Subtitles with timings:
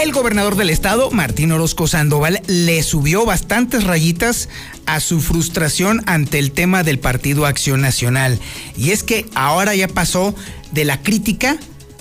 [0.00, 4.48] El gobernador del estado, Martín Orozco Sandoval, le subió bastantes rayitas
[4.86, 8.40] a su frustración ante el tema del Partido Acción Nacional.
[8.78, 10.34] Y es que ahora ya pasó
[10.72, 11.58] de la crítica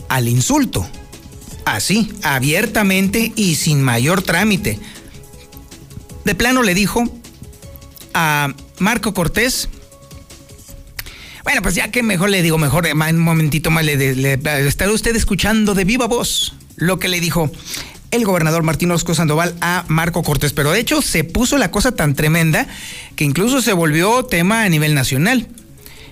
[0.07, 0.89] al insulto.
[1.65, 4.79] Así, abiertamente y sin mayor trámite.
[6.23, 7.03] De plano le dijo
[8.13, 9.67] a Marco Cortés,
[11.43, 15.73] bueno, pues ya que mejor le digo, mejor un momentito más le, estará usted escuchando
[15.73, 17.51] de viva voz lo que le dijo
[18.11, 20.53] el gobernador Martín Orozco Sandoval a Marco Cortés.
[20.53, 22.67] Pero de hecho se puso la cosa tan tremenda
[23.15, 25.47] que incluso se volvió tema a nivel nacional.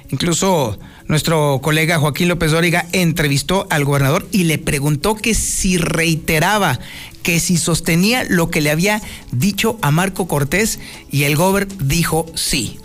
[0.10, 6.80] Incluso nuestro colega Joaquín López Dóriga entrevistó al gobernador y le preguntó que si reiteraba,
[7.24, 9.02] que si sostenía lo que le había
[9.32, 10.80] dicho a Marco Cortés
[11.12, 12.80] y el gober dijo sí.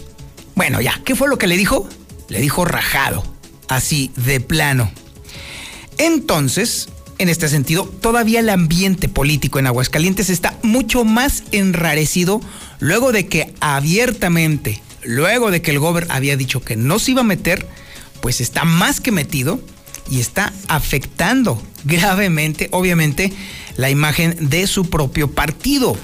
[0.54, 1.88] Bueno, ya, ¿qué fue lo que le dijo?
[2.28, 3.24] Le dijo rajado,
[3.68, 4.90] así de plano.
[5.98, 12.40] Entonces, en este sentido, todavía el ambiente político en Aguascalientes está mucho más enrarecido
[12.80, 17.20] luego de que abiertamente, luego de que el gobernador había dicho que no se iba
[17.20, 17.66] a meter,
[18.20, 19.60] pues está más que metido
[20.10, 23.32] y está afectando gravemente, obviamente,
[23.76, 25.96] la imagen de su propio partido.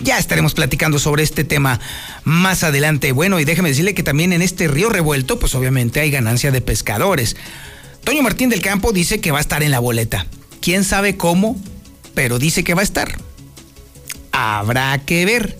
[0.00, 1.80] Ya estaremos platicando sobre este tema
[2.24, 3.12] más adelante.
[3.12, 6.60] Bueno, y déjeme decirle que también en este río revuelto, pues obviamente hay ganancia de
[6.60, 7.36] pescadores.
[8.08, 10.26] Toño Martín del Campo dice que va a estar en la boleta.
[10.62, 11.60] ¿Quién sabe cómo?
[12.14, 13.20] Pero dice que va a estar.
[14.32, 15.58] Habrá que ver.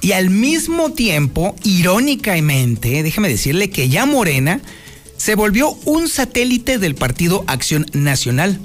[0.00, 4.62] Y al mismo tiempo, irónicamente, déjeme decirle que ya Morena
[5.16, 8.58] se volvió un satélite del Partido Acción Nacional.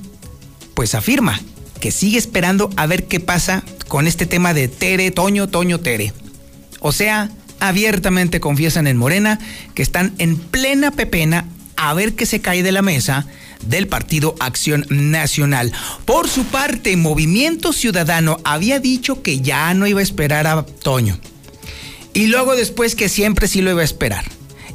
[0.74, 1.40] Pues afirma
[1.80, 6.12] que sigue esperando a ver qué pasa con este tema de Tere, Toño, Toño, Tere.
[6.80, 7.30] O sea,
[7.60, 9.38] abiertamente confiesan en Morena
[9.76, 11.46] que están en plena pepena
[11.80, 13.26] a ver qué se cae de la mesa
[13.66, 15.72] del Partido Acción Nacional.
[16.06, 21.18] Por su parte, Movimiento Ciudadano había dicho que ya no iba a esperar a Toño.
[22.14, 24.26] Y luego después que siempre sí lo iba a esperar.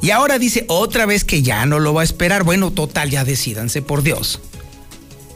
[0.01, 2.43] Y ahora dice otra vez que ya no lo va a esperar.
[2.43, 4.39] Bueno, total, ya decidanse, por Dios.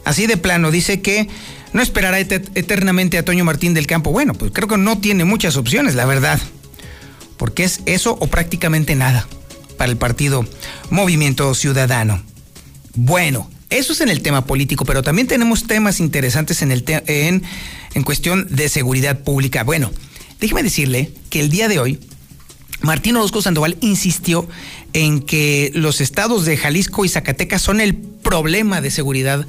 [0.04, 1.28] Así de plano, dice que
[1.72, 4.10] no esperará eternamente a Toño Martín del Campo.
[4.10, 6.40] Bueno, pues creo que no tiene muchas opciones, la verdad.
[7.36, 9.26] Porque es eso o prácticamente nada
[9.80, 10.44] para el partido
[10.90, 12.22] Movimiento Ciudadano.
[12.96, 17.42] Bueno, eso es en el tema político, pero también tenemos temas interesantes en, el en,
[17.94, 19.64] en cuestión de seguridad pública.
[19.64, 19.90] Bueno,
[20.38, 21.98] déjeme decirle que el día de hoy
[22.82, 24.46] Martín Orozco Sandoval insistió
[24.92, 29.46] en que los estados de Jalisco y Zacatecas son el problema de seguridad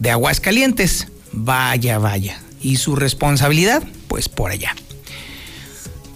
[0.00, 1.06] de Aguascalientes.
[1.30, 2.40] Vaya, vaya.
[2.60, 3.84] ¿Y su responsabilidad?
[4.08, 4.74] Pues por allá.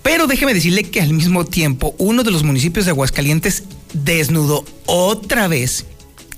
[0.03, 5.49] Pero déjeme decirle que al mismo tiempo uno de los municipios de Aguascalientes desnudó otra
[5.49, 5.87] vez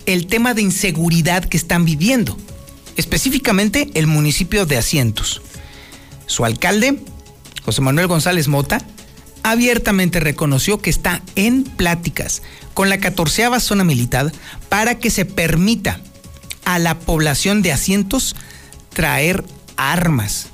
[0.07, 2.37] el tema de inseguridad que están viviendo,
[2.97, 5.41] específicamente el municipio de Asientos.
[6.27, 6.99] Su alcalde,
[7.65, 8.85] José Manuel González Mota,
[9.43, 12.43] abiertamente reconoció que está en pláticas
[12.75, 14.33] con la catorceava zona militar
[14.69, 16.01] para que se permita
[16.65, 18.37] a la población de Asientos
[18.93, 19.45] traer
[19.77, 20.49] armas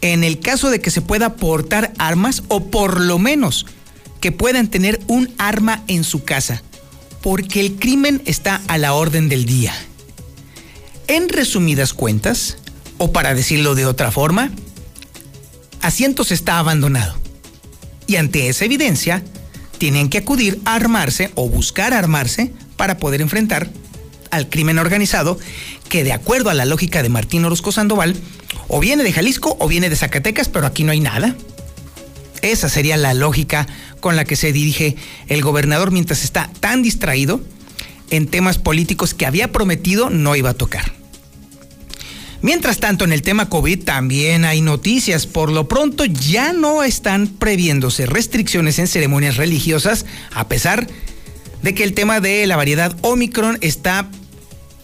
[0.00, 3.66] en el caso de que se pueda portar armas o por lo menos
[4.20, 6.62] que puedan tener un arma en su casa,
[7.22, 9.74] porque el crimen está a la orden del día.
[11.06, 12.58] En resumidas cuentas,
[12.98, 14.50] o para decirlo de otra forma,
[15.80, 17.14] Asientos está abandonado.
[18.06, 19.22] Y ante esa evidencia,
[19.78, 23.70] tienen que acudir a armarse o buscar armarse para poder enfrentar
[24.30, 25.38] al crimen organizado
[25.88, 28.16] que de acuerdo a la lógica de Martín Orozco Sandoval,
[28.68, 31.34] o viene de Jalisco o viene de Zacatecas, pero aquí no hay nada.
[32.42, 33.66] Esa sería la lógica
[34.00, 34.96] con la que se dirige
[35.26, 37.40] el gobernador mientras está tan distraído
[38.10, 40.92] en temas políticos que había prometido no iba a tocar.
[42.40, 45.26] Mientras tanto, en el tema COVID también hay noticias.
[45.26, 50.92] Por lo pronto ya no están previéndose restricciones en ceremonias religiosas, a pesar de
[51.62, 54.08] que el tema de la variedad Omicron está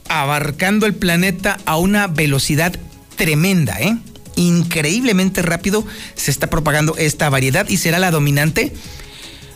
[0.08, 2.78] abarcando el planeta a una velocidad
[3.16, 3.96] tremenda, ¿eh?
[4.36, 5.86] Increíblemente rápido
[6.16, 8.72] se está propagando esta variedad y será la dominante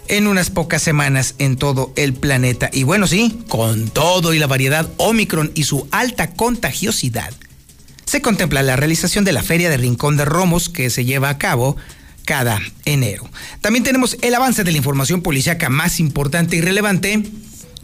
[0.06, 2.70] en unas pocas semanas en todo el planeta.
[2.72, 7.32] Y bueno, sí, con todo y la variedad Omicron y su alta contagiosidad,
[8.04, 11.38] se contempla la realización de la Feria de Rincón de Romos que se lleva a
[11.38, 11.76] cabo
[12.28, 13.26] cada enero.
[13.62, 17.22] También tenemos el avance de la información policíaca más importante y relevante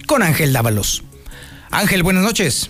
[0.07, 1.03] con Ángel Dávalos.
[1.71, 2.69] Ángel, buenas noches.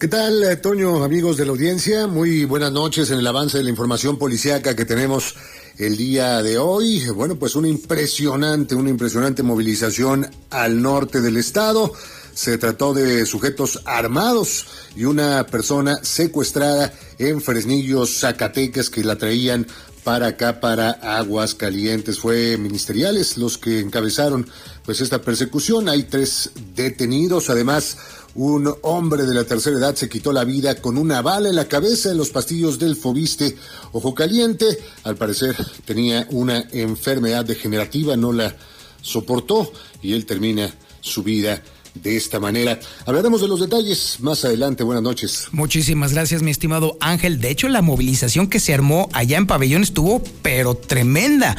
[0.00, 2.08] ¿Qué tal, eh, Toño, amigos de la audiencia?
[2.08, 5.36] Muy buenas noches en el avance de la información policíaca que tenemos
[5.78, 7.06] el día de hoy.
[7.10, 11.92] Bueno, pues una impresionante, una impresionante movilización al norte del estado.
[12.34, 19.66] Se trató de sujetos armados y una persona secuestrada en Fresnillo, Zacatecas, que la traían
[20.06, 22.20] para acá, para Aguas Calientes.
[22.20, 24.48] Fue ministeriales los que encabezaron
[24.84, 25.88] pues esta persecución.
[25.88, 27.98] Hay tres detenidos, además
[28.36, 31.66] un hombre de la tercera edad se quitó la vida con una bala en la
[31.66, 33.56] cabeza en los pastillos del Fobiste
[33.90, 34.78] Ojo Caliente.
[35.02, 38.54] Al parecer tenía una enfermedad degenerativa, no la
[39.02, 39.72] soportó
[40.02, 41.60] y él termina su vida
[42.02, 42.78] de esta manera.
[43.04, 44.84] Hablaremos de los detalles más adelante.
[44.84, 45.48] Buenas noches.
[45.52, 47.40] Muchísimas gracias, mi estimado Ángel.
[47.40, 51.56] De hecho, la movilización que se armó allá en Pabellón estuvo, pero tremenda.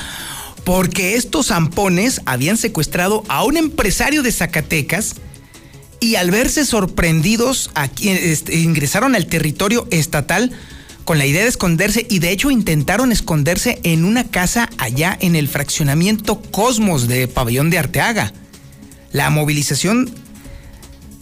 [0.63, 5.16] Porque estos zampones habían secuestrado a un empresario de Zacatecas
[6.00, 10.51] y al verse sorprendidos aquí, este, ingresaron al territorio estatal
[11.06, 15.38] con la idea de esconderse y de hecho intentaron esconderse en una casa allá en
[15.38, 18.34] el fraccionamiento Cosmos de Pabellón de Arteaga.
[19.13, 20.12] La movilización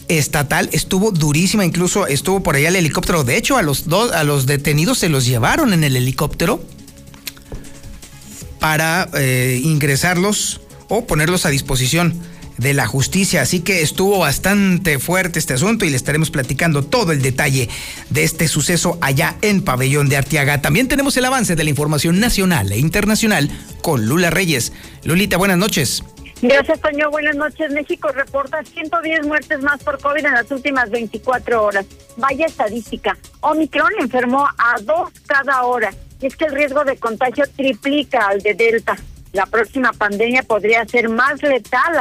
[0.08, 3.24] estatal estuvo durísima, incluso estuvo por allá el helicóptero.
[3.24, 6.62] De hecho, a los dos, a los detenidos se los llevaron en el helicóptero
[8.60, 12.14] para eh, ingresarlos o ponerlos a disposición
[12.58, 13.42] de la justicia.
[13.42, 17.68] Así que estuvo bastante fuerte este asunto y le estaremos platicando todo el detalle
[18.10, 20.62] de este suceso allá en Pabellón de Artiaga.
[20.62, 23.50] También tenemos el avance de la información nacional e internacional
[23.82, 24.72] con Lula Reyes.
[25.04, 26.02] Lulita, buenas noches.
[26.42, 27.10] Gracias, Toño.
[27.10, 27.70] Buenas noches.
[27.72, 31.86] México reporta 110 muertes más por COVID en las últimas 24 horas.
[32.16, 33.16] Vaya estadística.
[33.40, 35.92] Omicron enfermó a dos cada hora.
[36.20, 38.96] Y es que el riesgo de contagio triplica al de Delta
[39.36, 41.94] la próxima pandemia podría ser más letal,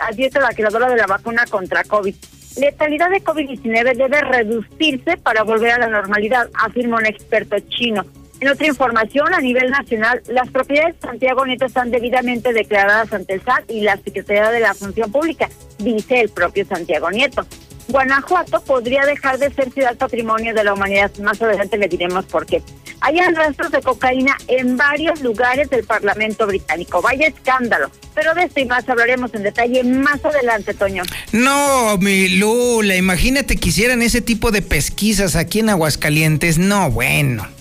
[0.00, 2.14] advierte la creadora de la vacuna contra COVID.
[2.56, 8.06] Letalidad de COVID-19 debe reducirse para volver a la normalidad, afirma un experto chino.
[8.40, 13.34] En otra información, a nivel nacional, las propiedades de Santiago Nieto están debidamente declaradas ante
[13.34, 15.48] el SAT y la Secretaría de la Función Pública,
[15.78, 17.44] dice el propio Santiago Nieto.
[17.88, 21.10] Guanajuato podría dejar de ser ciudad patrimonio de la humanidad.
[21.22, 22.62] Más adelante le diremos por qué.
[23.00, 27.00] Hay rastros de cocaína en varios lugares del Parlamento británico.
[27.00, 27.90] Vaya escándalo.
[28.14, 31.04] Pero de esto y más hablaremos en detalle más adelante, Toño.
[31.32, 36.58] No, mi Lula, imagínate que hicieran ese tipo de pesquisas aquí en Aguascalientes.
[36.58, 37.57] No, bueno.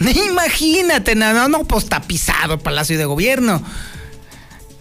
[0.28, 3.62] imagínate, no, no, no, pues tapizado Palacio de Gobierno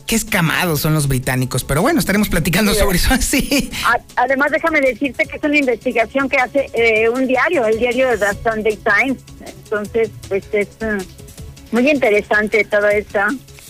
[0.05, 3.71] qué escamados son los británicos, pero bueno, estaremos platicando sobre eso así.
[4.15, 8.17] Además, déjame decirte que es una investigación que hace eh, un diario, el diario de
[8.17, 9.23] The Sunday Times.
[9.45, 13.19] Entonces, pues es mm, muy interesante todo esto.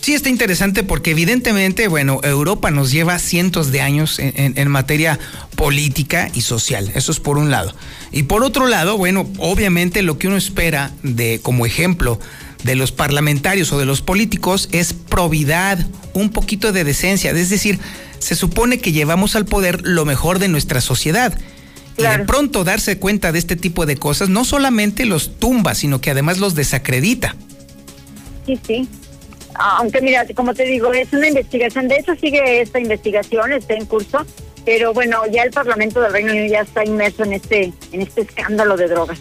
[0.00, 5.18] Sí, está interesante porque evidentemente, bueno, Europa nos lleva cientos de años en, en, materia
[5.56, 6.92] política y social.
[6.94, 7.74] Eso es por un lado.
[8.16, 12.18] Y por otro lado, bueno, obviamente lo que uno espera de como ejemplo
[12.64, 17.30] de los parlamentarios o de los políticos es probidad, un poquito de decencia.
[17.32, 17.78] Es decir,
[18.18, 21.38] se supone que llevamos al poder lo mejor de nuestra sociedad.
[21.98, 26.00] Y de pronto darse cuenta de este tipo de cosas no solamente los tumba, sino
[26.00, 27.36] que además los desacredita.
[28.46, 28.88] Sí, sí.
[29.56, 31.86] Aunque mira, como te digo, es una investigación.
[31.86, 34.24] De hecho, sigue esta investigación, está en curso.
[34.66, 38.22] Pero bueno, ya el Parlamento del Reino Unido ya está inmerso en este, en este
[38.22, 39.18] escándalo de drogas.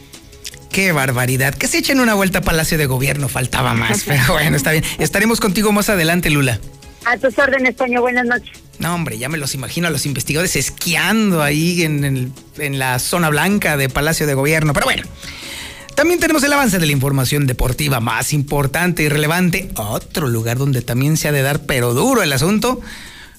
[0.71, 1.53] Qué barbaridad.
[1.53, 4.03] Que se echen una vuelta a Palacio de Gobierno, faltaba más.
[4.07, 4.83] Pero bueno, está bien.
[4.99, 6.59] Estaremos contigo más adelante, Lula.
[7.05, 8.01] A tus órdenes, Toño.
[8.01, 8.51] Buenas noches.
[8.79, 13.29] No, hombre, ya me los imagino a los investigadores esquiando ahí en, en la zona
[13.29, 14.73] blanca de Palacio de Gobierno.
[14.73, 15.03] Pero bueno.
[15.93, 19.69] También tenemos el avance de la información deportiva más importante y relevante.
[19.77, 22.81] Otro lugar donde también se ha de dar pero duro el asunto.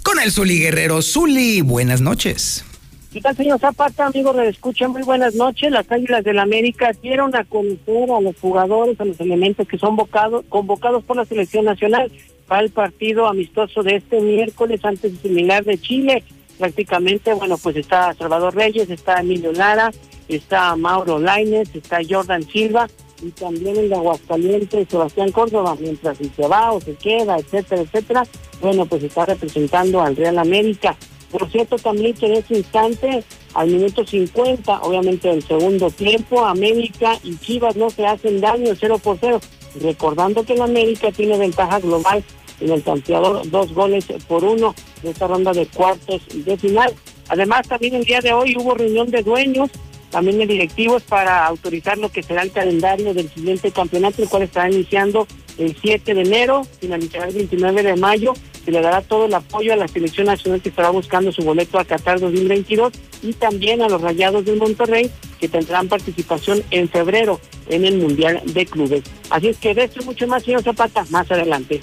[0.06, 1.02] Con el Zuli Guerrero.
[1.02, 2.64] Zuli, buenas noches.
[3.12, 4.06] ¿Qué tal, señor Zapata?
[4.06, 5.68] Amigos de Escucha, muy buenas noches.
[5.72, 9.78] Las Águilas del la América dieron a conocer a los jugadores, a los elementos que
[9.78, 12.12] son convocados por la selección nacional
[12.46, 16.22] para el partido amistoso de este miércoles antes de similar de Chile.
[16.56, 19.90] Prácticamente, bueno, pues está Salvador Reyes, está Emilio Lara,
[20.28, 22.86] está Mauro Laines, está Jordan Silva
[23.22, 27.82] y también el de Aguascalientes, Sebastián Córdoba, mientras si se va o se queda, etcétera,
[27.82, 28.26] etcétera,
[28.60, 30.96] bueno, pues está representando al Real América.
[31.30, 37.18] Por cierto, también que en ese instante, al minuto 50, obviamente el segundo tiempo, América
[37.24, 39.40] y Chivas no se hacen daño, 0 por 0.
[39.80, 42.24] Recordando que el América tiene ventaja global
[42.60, 46.94] en el tanteador, dos goles por uno de esta ronda de cuartos de final.
[47.28, 49.70] Además, también el día de hoy hubo reunión de dueños,
[50.16, 54.44] también de directivos, para autorizar lo que será el calendario del siguiente campeonato, el cual
[54.44, 55.26] estará iniciando
[55.58, 58.32] el 7 de enero, finalizará el 29 de mayo,
[58.64, 61.78] se le dará todo el apoyo a la selección nacional que estará buscando su boleto
[61.78, 62.94] a Qatar 2022
[63.24, 68.40] y también a los Rayados de Monterrey que tendrán participación en febrero en el Mundial
[68.42, 69.02] de Clubes.
[69.28, 71.82] Así es que de esto mucho más, señor Zapata, más adelante.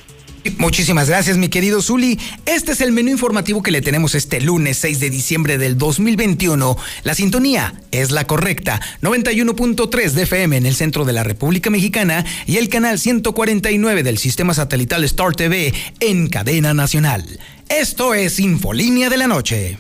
[0.58, 2.20] Muchísimas gracias, mi querido Zuli.
[2.46, 6.78] Este es el menú informativo que le tenemos este lunes 6 de diciembre del 2021.
[7.04, 12.26] La sintonía es la correcta, 91.3 de FM en el centro de la República Mexicana
[12.46, 17.40] y el canal 149 del sistema satelital Star TV en cadena nacional.
[17.70, 19.78] Esto es Infolínea de la Noche.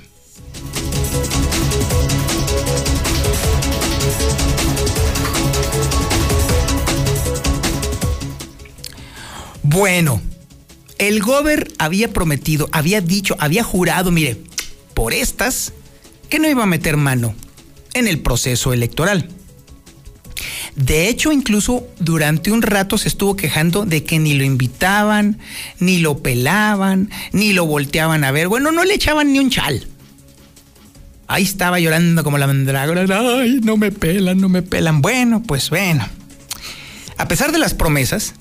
[9.63, 10.21] Bueno,
[10.97, 14.37] el Gober había prometido, había dicho, había jurado, mire,
[14.93, 15.73] por estas,
[16.29, 17.35] que no iba a meter mano
[17.93, 19.29] en el proceso electoral.
[20.75, 25.39] De hecho, incluso durante un rato se estuvo quejando de que ni lo invitaban,
[25.79, 28.47] ni lo pelaban, ni lo volteaban a ver.
[28.47, 29.87] Bueno, no le echaban ni un chal.
[31.27, 33.05] Ahí estaba llorando como la mandrágora.
[33.39, 35.01] Ay, no me pelan, no me pelan.
[35.01, 36.07] Bueno, pues bueno.
[37.17, 38.33] A pesar de las promesas,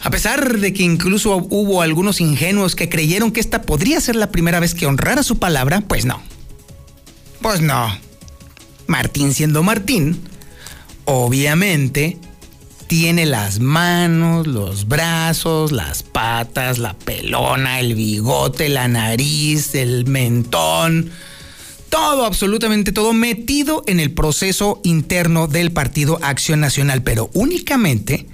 [0.00, 4.30] a pesar de que incluso hubo algunos ingenuos que creyeron que esta podría ser la
[4.30, 6.22] primera vez que honrara su palabra, pues no.
[7.42, 7.96] Pues no.
[8.86, 10.20] Martín siendo Martín,
[11.04, 12.16] obviamente
[12.86, 21.10] tiene las manos, los brazos, las patas, la pelona, el bigote, la nariz, el mentón,
[21.90, 28.26] todo, absolutamente todo metido en el proceso interno del Partido Acción Nacional, pero únicamente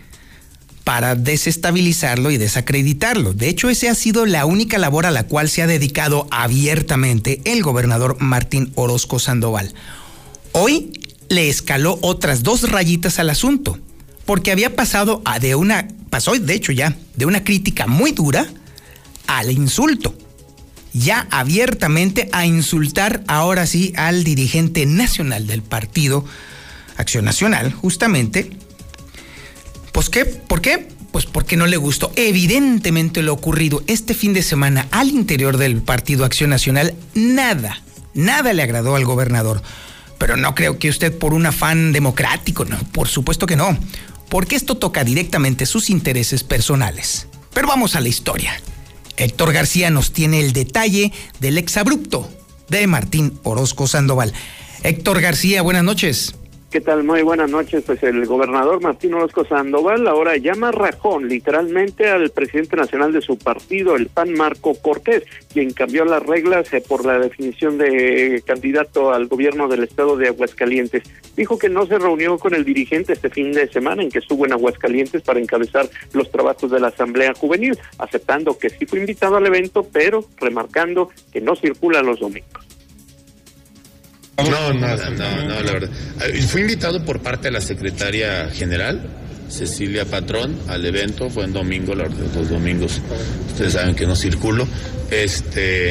[0.84, 3.32] para desestabilizarlo y desacreditarlo.
[3.32, 7.40] De hecho, esa ha sido la única labor a la cual se ha dedicado abiertamente
[7.44, 9.74] el gobernador Martín Orozco Sandoval.
[10.52, 10.92] Hoy
[11.30, 13.78] le escaló otras dos rayitas al asunto,
[14.26, 18.46] porque había pasado a de una, pasó de hecho ya, de una crítica muy dura
[19.26, 20.14] al insulto.
[20.92, 26.24] Ya abiertamente a insultar ahora sí al dirigente nacional del partido
[26.96, 28.50] Acción Nacional, justamente,
[29.94, 30.88] pues qué, ¿por qué?
[31.12, 35.82] Pues porque no le gustó evidentemente lo ocurrido este fin de semana al interior del
[35.82, 36.96] Partido Acción Nacional.
[37.14, 37.80] Nada,
[38.12, 39.62] nada le agradó al gobernador.
[40.18, 43.78] Pero no creo que usted por un afán democrático, no, por supuesto que no,
[44.28, 47.28] porque esto toca directamente sus intereses personales.
[47.52, 48.60] Pero vamos a la historia.
[49.16, 52.28] Héctor García nos tiene el detalle del exabrupto
[52.68, 54.32] de Martín Orozco Sandoval.
[54.82, 56.34] Héctor García, buenas noches.
[56.74, 57.04] ¿Qué tal?
[57.04, 57.84] Muy buenas noches.
[57.86, 63.38] Pues el gobernador Martín Orozco Sandoval ahora llama rajón literalmente al presidente nacional de su
[63.38, 69.12] partido, el PAN Marco Cortés, quien cambió las reglas eh, por la definición de candidato
[69.12, 71.04] al gobierno del estado de Aguascalientes.
[71.36, 74.44] Dijo que no se reunió con el dirigente este fin de semana en que estuvo
[74.44, 79.36] en Aguascalientes para encabezar los trabajos de la Asamblea Juvenil, aceptando que sí fue invitado
[79.36, 82.73] al evento, pero remarcando que no circula los domingos.
[84.38, 85.90] No, nada, no, no, la verdad.
[86.48, 89.00] Fui invitado por parte de la secretaria general,
[89.48, 93.00] Cecilia Patrón, al evento, fue en domingo, los dos domingos,
[93.48, 94.66] ustedes saben que no circulo.
[95.10, 95.90] Este,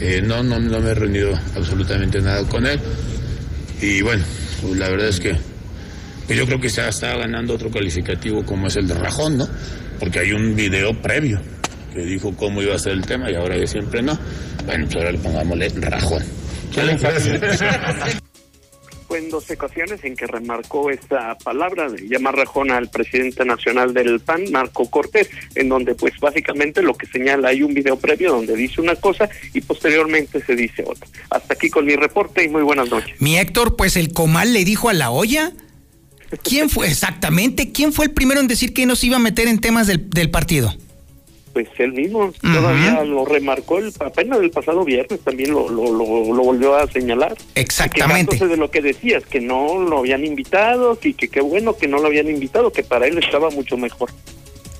[0.00, 2.78] eh, no, no, no me he reunido absolutamente nada con él.
[3.80, 4.24] Y bueno,
[4.60, 5.36] pues la verdad es que
[6.26, 9.48] pues yo creo que se estado ganando otro calificativo como es el de Rajón, ¿no?
[9.98, 11.40] Porque hay un video previo
[11.94, 14.18] que dijo cómo iba a ser el tema y ahora ya siempre no.
[14.66, 16.37] Bueno, pues ahora le pongámosle Rajón.
[19.08, 23.94] Fue en dos ocasiones en que remarcó esta palabra de llamar rajón al presidente nacional
[23.94, 28.32] del PAN, Marco Cortés, en donde pues básicamente lo que señala hay un video previo
[28.32, 31.08] donde dice una cosa y posteriormente se dice otra.
[31.30, 33.18] Hasta aquí con mi reporte y muy buenas noches.
[33.18, 35.54] Mi Héctor, pues el comal le dijo a la olla.
[36.44, 37.72] ¿Quién fue exactamente?
[37.72, 40.10] ¿Quién fue el primero en decir que no se iba a meter en temas del,
[40.10, 40.74] del partido?
[41.64, 42.32] Pues él mismo.
[42.40, 47.36] Todavía lo remarcó el, apenas el pasado viernes también lo, lo, lo, volvió a señalar.
[47.56, 48.46] Exactamente.
[48.46, 51.98] De lo que decías que no lo habían invitado y que qué bueno que no
[51.98, 54.10] lo habían invitado que para él estaba mucho mejor.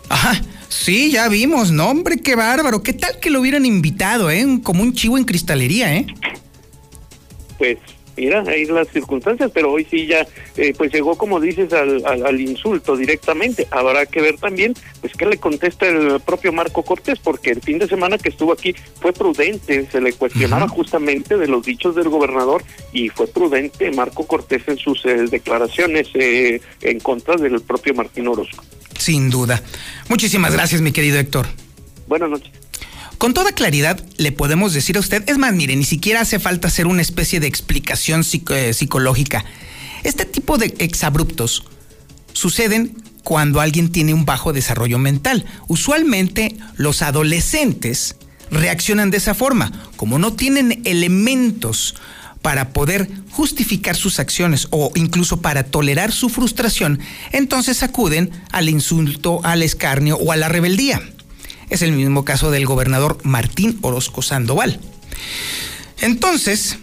[0.08, 0.40] Ajá.
[0.68, 1.72] Sí ya vimos.
[1.72, 2.82] No hombre qué bárbaro.
[2.82, 6.06] Qué tal que lo hubieran invitado eh como un chivo en cristalería eh.
[7.58, 7.78] Pues
[8.18, 12.40] mira, ahí las circunstancias, pero hoy sí ya, eh, pues llegó, como dices, al, al,
[12.40, 13.66] insulto directamente.
[13.70, 17.78] Habrá que ver también, pues, qué le contesta el propio Marco Cortés, porque el fin
[17.78, 22.08] de semana que estuvo aquí fue prudente, se le cuestionaba justamente de los dichos del
[22.08, 27.94] gobernador y fue prudente Marco Cortés en sus eh, declaraciones eh, en contra del propio
[27.94, 28.64] Martín Orozco.
[28.98, 29.62] Sin duda.
[30.08, 31.46] Muchísimas gracias, mi querido Héctor.
[32.08, 32.67] Buenas noches.
[33.18, 36.68] Con toda claridad le podemos decir a usted, es más, mire, ni siquiera hace falta
[36.68, 39.44] hacer una especie de explicación eh, psicológica.
[40.04, 41.64] Este tipo de exabruptos
[42.32, 45.44] suceden cuando alguien tiene un bajo desarrollo mental.
[45.66, 48.14] Usualmente los adolescentes
[48.52, 49.72] reaccionan de esa forma.
[49.96, 51.96] Como no tienen elementos
[52.40, 57.00] para poder justificar sus acciones o incluso para tolerar su frustración,
[57.32, 61.02] entonces acuden al insulto, al escarnio o a la rebeldía.
[61.70, 64.80] Es el mismo caso del gobernador Martín Orozco Sandoval.
[66.00, 66.78] Entonces,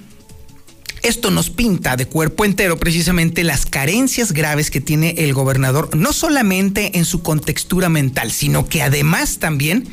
[1.01, 6.13] esto nos pinta de cuerpo entero precisamente las carencias graves que tiene el gobernador, no
[6.13, 9.87] solamente en su contextura mental, sino que además también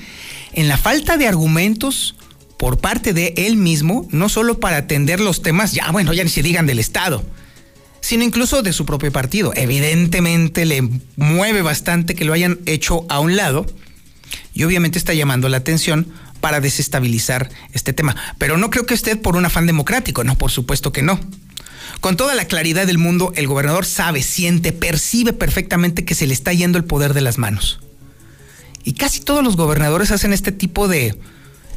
[0.54, 2.16] en la falta de argumentos
[2.56, 6.30] por parte de él mismo, no solo para atender los temas, ya bueno, ya ni
[6.30, 7.24] se digan del Estado,
[8.00, 9.52] sino incluso de su propio partido.
[9.54, 13.66] Evidentemente le mueve bastante que lo hayan hecho a un lado
[14.54, 16.06] y obviamente está llamando la atención
[16.40, 18.16] para desestabilizar este tema.
[18.38, 21.18] Pero no creo que esté por un afán democrático, no, por supuesto que no.
[22.00, 26.34] Con toda la claridad del mundo, el gobernador sabe, siente, percibe perfectamente que se le
[26.34, 27.80] está yendo el poder de las manos.
[28.84, 31.16] Y casi todos los gobernadores hacen este tipo de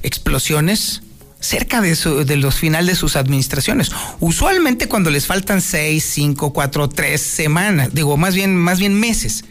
[0.02, 1.04] explosiones
[1.40, 3.92] cerca de, de los finales de sus administraciones.
[4.20, 9.46] Usualmente cuando les faltan seis, cinco, cuatro, tres semanas, digo, más bien, más bien meses.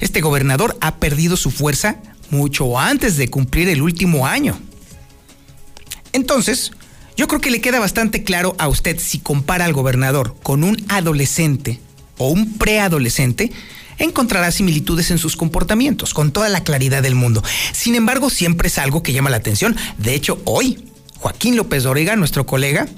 [0.00, 1.96] Este gobernador ha perdido su fuerza
[2.30, 4.58] mucho antes de cumplir el último año.
[6.12, 6.72] Entonces,
[7.16, 10.82] yo creo que le queda bastante claro a usted si compara al gobernador con un
[10.88, 11.80] adolescente
[12.18, 13.52] o un preadolescente,
[13.98, 17.42] encontrará similitudes en sus comportamientos, con toda la claridad del mundo.
[17.72, 19.76] Sin embargo, siempre es algo que llama la atención.
[19.98, 20.84] De hecho, hoy,
[21.18, 22.88] Joaquín López Dóriga, nuestro colega,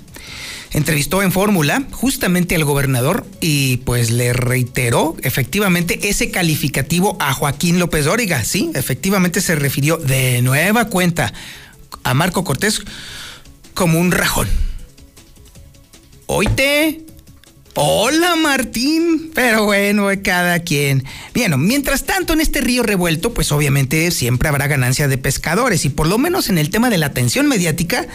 [0.72, 7.78] entrevistó en Fórmula justamente al gobernador y pues le reiteró efectivamente ese calificativo a Joaquín
[7.78, 8.44] López Dóriga.
[8.44, 11.32] Sí, efectivamente se refirió de nueva cuenta
[12.02, 12.82] a Marco Cortés
[13.74, 14.48] como un rajón.
[16.26, 17.04] Oíte.
[17.74, 21.04] Hola Martín, pero bueno, cada quien.
[21.32, 25.88] Bien, mientras tanto en este río revuelto, pues obviamente siempre habrá ganancia de pescadores y
[25.88, 28.06] por lo menos en el tema de la atención mediática,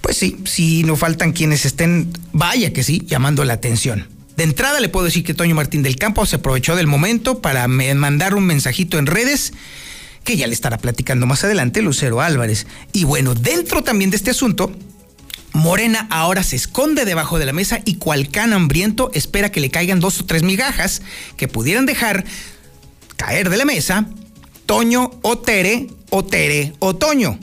[0.00, 4.08] pues sí, sí, no faltan quienes estén, vaya que sí, llamando la atención.
[4.36, 7.66] De entrada le puedo decir que Toño Martín del Campo se aprovechó del momento para
[7.66, 9.52] mandar un mensajito en redes
[10.22, 12.66] que ya le estará platicando más adelante Lucero Álvarez.
[12.92, 14.70] Y bueno, dentro también de este asunto,
[15.52, 19.70] Morena ahora se esconde debajo de la mesa y cual can hambriento espera que le
[19.70, 21.02] caigan dos o tres migajas
[21.36, 22.24] que pudieran dejar
[23.16, 24.06] caer de la mesa
[24.66, 27.38] Toño o Tere o Tere o Toño.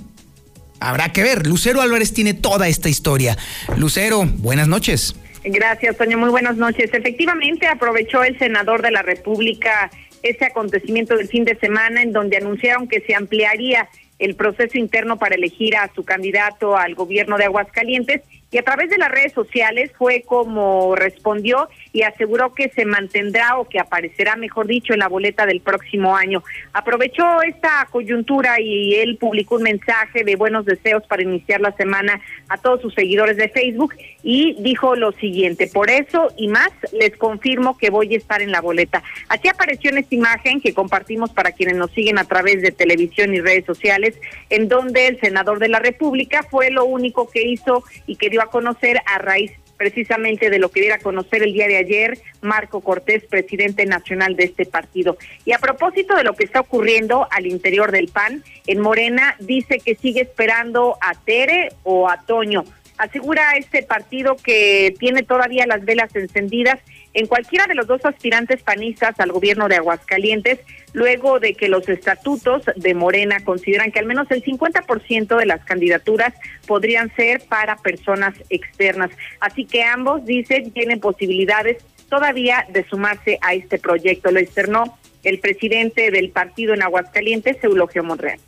[0.86, 1.48] Habrá que ver.
[1.48, 3.38] Lucero Álvarez tiene toda esta historia.
[3.78, 5.16] Lucero, buenas noches.
[5.44, 6.18] Gracias, Toño.
[6.18, 6.92] Muy buenas noches.
[6.94, 9.90] Efectivamente, aprovechó el senador de la República
[10.22, 15.18] ese acontecimiento del fin de semana en donde anunciaron que se ampliaría el proceso interno
[15.18, 18.22] para elegir a su candidato al gobierno de Aguascalientes
[18.52, 23.58] y a través de las redes sociales fue como respondió y aseguró que se mantendrá
[23.58, 26.44] o que aparecerá, mejor dicho, en la boleta del próximo año.
[26.74, 32.20] Aprovechó esta coyuntura y él publicó un mensaje de buenos deseos para iniciar la semana
[32.50, 37.16] a todos sus seguidores de Facebook y dijo lo siguiente, por eso y más les
[37.16, 39.02] confirmo que voy a estar en la boleta.
[39.30, 43.34] Así apareció en esta imagen que compartimos para quienes nos siguen a través de televisión
[43.34, 47.86] y redes sociales, en donde el senador de la República fue lo único que hizo
[48.06, 51.54] y que dio a conocer a raíz precisamente de lo que diera a conocer el
[51.54, 55.18] día de ayer Marco Cortés, presidente nacional de este partido.
[55.46, 59.80] Y a propósito de lo que está ocurriendo al interior del PAN, en Morena dice
[59.80, 62.64] que sigue esperando a Tere o a Toño.
[62.98, 66.80] Asegura este partido que tiene todavía las velas encendidas
[67.16, 70.60] en cualquiera de los dos aspirantes panistas al gobierno de Aguascalientes,
[70.92, 75.64] luego de que los estatutos de Morena consideran que al menos el 50% de las
[75.64, 76.34] candidaturas
[76.68, 79.12] podrían ser para personas externas.
[79.40, 84.30] Así que ambos, dicen, tienen posibilidades todavía de sumarse a este proyecto.
[84.32, 88.40] Lo externó el presidente del partido en Aguascalientes, Eulogio Monreal.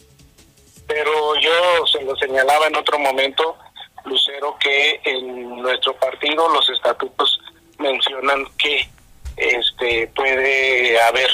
[0.88, 3.58] Pero yo se lo señalaba en otro momento,
[4.04, 7.40] Lucero, que en nuestro partido los estatutos
[7.80, 8.88] mencionan que
[9.38, 11.30] este puede haber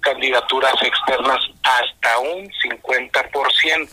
[0.00, 3.88] candidaturas externas hasta un 50%.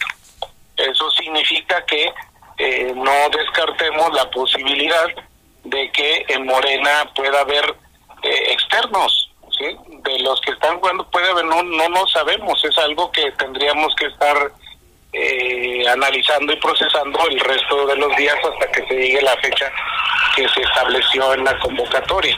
[0.77, 2.11] Eso significa que
[2.57, 5.07] eh, no descartemos la posibilidad
[5.63, 7.75] de que en Morena pueda haber
[8.23, 9.77] eh, externos, ¿sí?
[10.03, 13.93] De los que están jugando puede haber, no, no lo sabemos, es algo que tendríamos
[13.95, 14.51] que estar
[15.13, 19.71] eh, analizando y procesando el resto de los días hasta que se llegue la fecha
[20.35, 22.37] que se estableció en la convocatoria.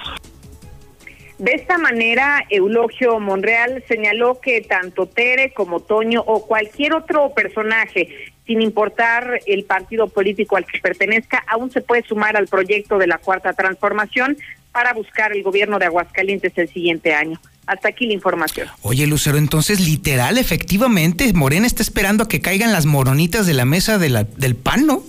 [1.38, 8.32] De esta manera, Eulogio Monreal señaló que tanto Tere como Toño o cualquier otro personaje,
[8.46, 13.08] sin importar el partido político al que pertenezca, aún se puede sumar al proyecto de
[13.08, 14.38] la Cuarta Transformación
[14.72, 17.40] para buscar el gobierno de Aguascalientes el siguiente año.
[17.72, 18.68] Hasta aquí la información.
[18.82, 23.64] Oye, Lucero, entonces literal, efectivamente, Morena está esperando a que caigan las moronitas de la
[23.64, 25.04] mesa de la, del PAN, ¿no?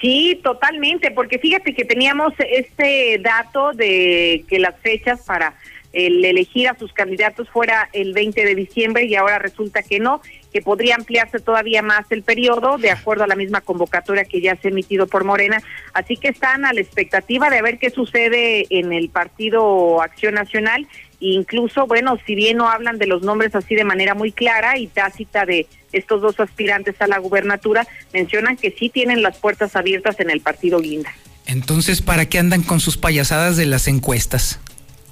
[0.00, 5.54] Sí, totalmente, porque fíjate que teníamos este dato de que las fechas para
[5.92, 10.20] el elegir a sus candidatos fuera el 20 de diciembre y ahora resulta que no,
[10.52, 14.56] que podría ampliarse todavía más el periodo de acuerdo a la misma convocatoria que ya
[14.56, 15.62] se ha emitido por Morena.
[15.94, 20.86] Así que están a la expectativa de ver qué sucede en el partido Acción Nacional.
[21.20, 24.86] Incluso, bueno, si bien no hablan de los nombres así de manera muy clara y
[24.86, 30.20] tácita de estos dos aspirantes a la gubernatura, mencionan que sí tienen las puertas abiertas
[30.20, 31.12] en el partido Guinda.
[31.46, 34.60] Entonces, ¿para qué andan con sus payasadas de las encuestas?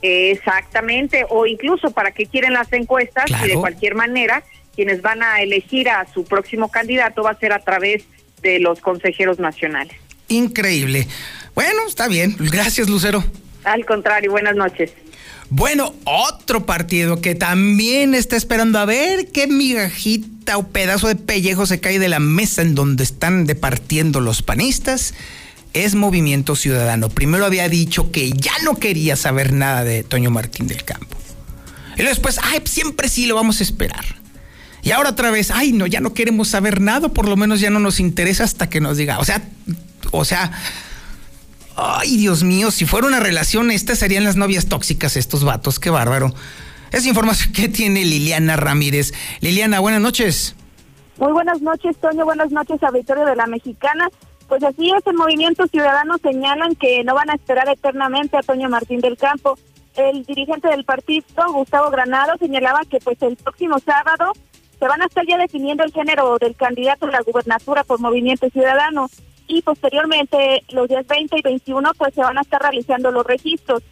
[0.02, 5.40] Exactamente, o incluso para qué quieren las encuestas y de cualquier manera quienes van a
[5.40, 8.04] elegir a su próximo candidato va a ser a través
[8.42, 9.96] de los consejeros nacionales.
[10.28, 11.08] Increíble.
[11.54, 12.36] Bueno, está bien.
[12.38, 13.24] Gracias, Lucero.
[13.64, 14.92] Al contrario, buenas noches.
[15.50, 21.66] Bueno, otro partido que también está esperando a ver qué migajita o pedazo de pellejo
[21.66, 25.14] se cae de la mesa en donde están departiendo los panistas
[25.72, 27.10] es Movimiento Ciudadano.
[27.10, 31.16] Primero había dicho que ya no quería saber nada de Toño Martín del Campo.
[31.96, 34.04] Y después, ay, siempre sí lo vamos a esperar.
[34.82, 37.70] Y ahora otra vez, ay, no, ya no queremos saber nada, por lo menos ya
[37.70, 39.18] no nos interesa hasta que nos diga.
[39.18, 39.42] O sea,
[40.12, 40.52] o sea,
[41.76, 45.90] ay, Dios mío, si fuera una relación, estas serían las novias tóxicas, estos vatos, qué
[45.90, 46.32] bárbaro.
[46.92, 49.12] Es información que tiene Liliana Ramírez.
[49.40, 50.56] Liliana, buenas noches.
[51.18, 52.24] Muy buenas noches, Toño.
[52.24, 54.08] Buenas noches, auditorio de la Mexicana.
[54.48, 58.68] Pues así es, el Movimiento Ciudadano señalan que no van a esperar eternamente a Toño
[58.68, 59.58] Martín del Campo.
[59.96, 64.32] El dirigente del partido, Gustavo Granado, señalaba que pues el próximo sábado
[64.78, 68.48] se van a estar ya definiendo el género del candidato a la gubernatura por Movimiento
[68.50, 69.08] Ciudadano
[69.46, 73.82] y posteriormente los días 20 y 21 pues se van a estar realizando los registros.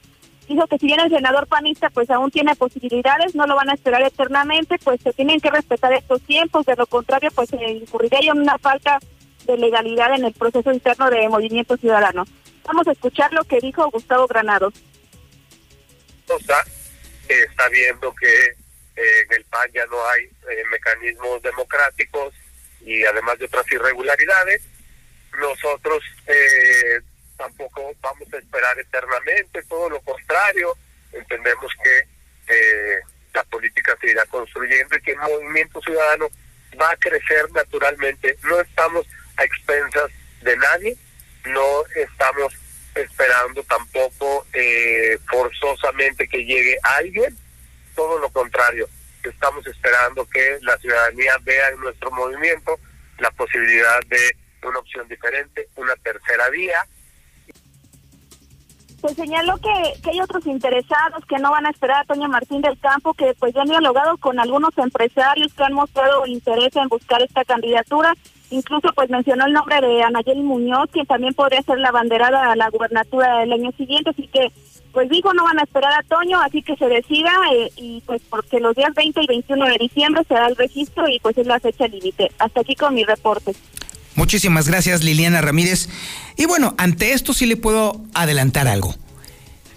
[0.48, 3.74] Dijo que si bien el senador panista pues aún tiene posibilidades, no lo van a
[3.74, 8.32] esperar eternamente, pues se tienen que respetar estos tiempos, de lo contrario pues se incurriría
[8.32, 8.98] en una falta
[9.46, 12.24] de legalidad en el proceso interno de Movimiento Ciudadano.
[12.64, 14.74] Vamos a escuchar lo que dijo Gustavo Granados.
[16.28, 16.64] Está,
[17.28, 18.46] está viendo que
[18.96, 22.34] eh, en el PAN ya no hay eh, mecanismos democráticos
[22.80, 24.62] y además de otras irregularidades.
[25.38, 27.00] Nosotros eh,
[27.36, 30.76] tampoco vamos a esperar eternamente, todo lo contrario,
[31.12, 32.14] entendemos que
[33.32, 36.28] la política se irá construyendo y que el movimiento ciudadano
[36.80, 38.36] va a crecer naturalmente.
[38.44, 40.10] No estamos a expensas
[40.42, 40.96] de nadie,
[41.46, 42.54] no estamos
[42.94, 47.36] esperando tampoco eh, forzosamente que llegue alguien,
[47.96, 48.88] todo lo contrario,
[49.22, 52.78] estamos esperando que la ciudadanía vea en nuestro movimiento
[53.18, 56.86] la posibilidad de una opción diferente, una tercera vía.
[59.00, 62.78] Pues señaló que, hay otros interesados que no van a esperar a Toño Martín del
[62.80, 67.20] Campo, que pues ya han dialogado con algunos empresarios que han mostrado interés en buscar
[67.20, 68.14] esta candidatura
[68.50, 72.56] Incluso pues mencionó el nombre de Anayeli Muñoz, quien también podría ser la banderada a
[72.56, 74.52] la gubernatura del año siguiente, así que
[74.92, 78.22] pues dijo no van a esperar a Toño, así que se decida eh, y pues
[78.30, 81.58] porque los días 20 y 21 de diciembre será el registro y pues es la
[81.58, 82.30] fecha límite.
[82.38, 83.54] Hasta aquí con mi reporte.
[84.14, 85.88] Muchísimas gracias Liliana Ramírez.
[86.36, 88.94] Y bueno, ante esto sí le puedo adelantar algo.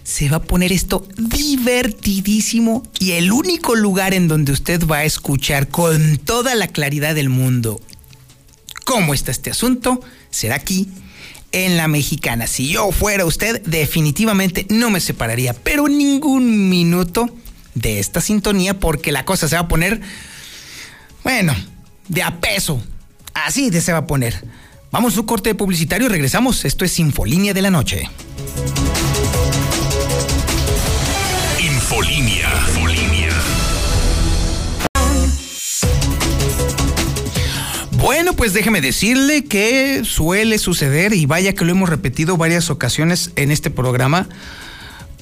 [0.03, 5.03] Se va a poner esto divertidísimo y el único lugar en donde usted va a
[5.03, 7.81] escuchar con toda la claridad del mundo
[8.87, 10.87] cómo está este asunto será aquí
[11.51, 12.47] en la mexicana.
[12.47, 17.29] Si yo fuera usted, definitivamente no me separaría, pero ningún minuto
[17.75, 19.99] de esta sintonía porque la cosa se va a poner,
[21.23, 21.53] bueno,
[22.07, 22.81] de a peso.
[23.47, 24.43] Así de se va a poner.
[24.91, 26.65] Vamos a un corte publicitario y regresamos.
[26.65, 28.09] Esto es Infolínea de la Noche.
[31.57, 32.49] Infolínea.
[37.91, 43.31] Bueno, pues déjeme decirle que suele suceder, y vaya que lo hemos repetido varias ocasiones
[43.37, 44.27] en este programa,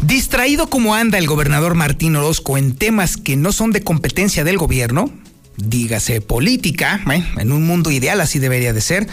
[0.03, 4.59] Distraído como anda el gobernador Martín Orozco en temas que no son de competencia del
[4.59, 5.11] gobierno,
[5.57, 7.01] dígase política,
[7.39, 9.07] en un mundo ideal así debería de ser.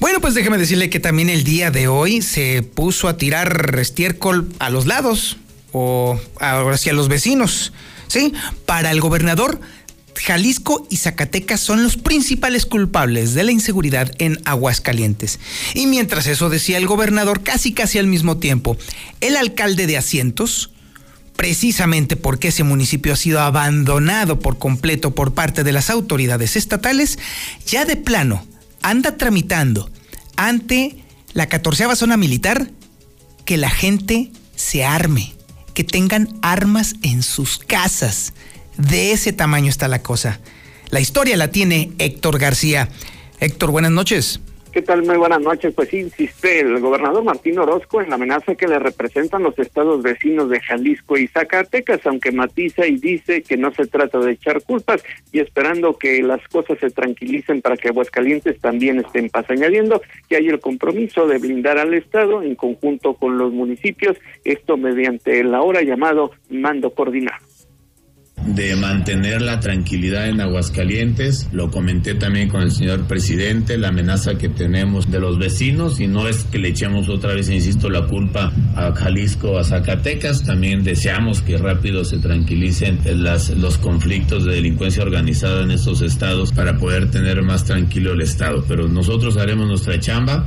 [0.00, 4.48] Bueno, pues déjeme decirle que también el día de hoy se puso a tirar estiércol
[4.60, 5.36] a los lados
[5.72, 7.74] o hacia los vecinos,
[8.08, 8.32] ¿sí?
[8.64, 9.60] Para el gobernador,
[10.16, 15.38] Jalisco y Zacatecas son los principales culpables de la inseguridad en Aguascalientes.
[15.74, 18.76] Y mientras eso decía el gobernador, casi casi al mismo tiempo,
[19.20, 20.70] el alcalde de Asientos,
[21.36, 27.18] precisamente porque ese municipio ha sido abandonado por completo por parte de las autoridades estatales,
[27.66, 28.46] ya de plano
[28.82, 29.90] anda tramitando
[30.36, 30.96] ante
[31.34, 32.70] la catorceava zona militar
[33.44, 35.34] que la gente se arme,
[35.74, 38.34] que tengan armas en sus casas.
[38.76, 40.40] De ese tamaño está la cosa.
[40.90, 42.88] La historia la tiene Héctor García.
[43.40, 44.40] Héctor, buenas noches.
[44.72, 45.02] ¿Qué tal?
[45.04, 45.74] Muy buenas noches.
[45.74, 50.48] Pues insiste el gobernador Martín Orozco en la amenaza que le representan los estados vecinos
[50.48, 55.02] de Jalisco y Zacatecas, aunque matiza y dice que no se trata de echar culpas
[55.30, 60.00] y esperando que las cosas se tranquilicen para que Aguascalientes también esté en paz, añadiendo
[60.26, 65.38] que hay el compromiso de blindar al Estado en conjunto con los municipios, esto mediante
[65.40, 67.51] el ahora llamado mando coordinado
[68.46, 71.48] de mantener la tranquilidad en Aguascalientes.
[71.52, 76.06] Lo comenté también con el señor presidente, la amenaza que tenemos de los vecinos y
[76.06, 80.44] no es que le echemos otra vez, insisto, la culpa a Jalisco, a Zacatecas.
[80.44, 86.52] También deseamos que rápido se tranquilicen las, los conflictos de delincuencia organizada en estos estados
[86.52, 88.64] para poder tener más tranquilo el estado.
[88.66, 90.46] Pero nosotros haremos nuestra chamba.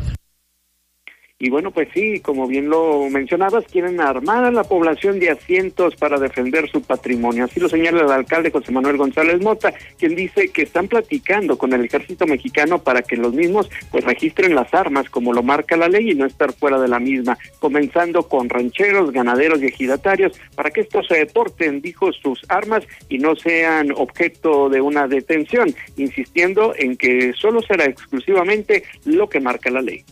[1.38, 5.94] Y bueno, pues sí, como bien lo mencionabas, quieren armar a la población de asientos
[5.98, 7.44] para defender su patrimonio.
[7.44, 11.74] Así lo señala el alcalde José Manuel González Mota, quien dice que están platicando con
[11.74, 15.90] el ejército mexicano para que los mismos pues registren las armas como lo marca la
[15.90, 20.72] ley y no estar fuera de la misma, comenzando con rancheros, ganaderos y ejidatarios para
[20.72, 26.74] que estos se deporten, dijo, sus armas y no sean objeto de una detención, insistiendo
[26.78, 30.06] en que solo será exclusivamente lo que marca la ley.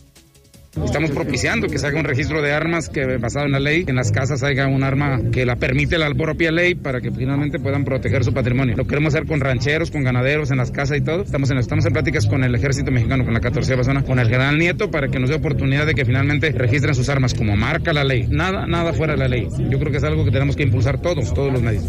[0.82, 3.94] Estamos propiciando que se haga un registro de armas que basado en la ley, en
[3.94, 7.84] las casas haya un arma que la permite la propia ley para que finalmente puedan
[7.84, 8.76] proteger su patrimonio.
[8.76, 11.22] Lo queremos hacer con rancheros, con ganaderos en las casas y todo.
[11.22, 14.26] Estamos en, estamos en pláticas con el ejército mexicano, con la 14 zona, con el
[14.26, 17.92] general Nieto para que nos dé oportunidad de que finalmente registren sus armas como marca
[17.92, 18.26] la ley.
[18.28, 19.48] Nada, nada fuera de la ley.
[19.70, 21.84] Yo creo que es algo que tenemos que impulsar todos, todos los medios.